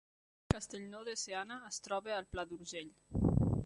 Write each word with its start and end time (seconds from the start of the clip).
Castellnou 0.53 1.03
de 1.09 1.15
Seana 1.25 1.59
es 1.69 1.79
troba 1.89 2.17
al 2.19 2.31
Pla 2.35 2.51
d’Urgell 2.53 2.95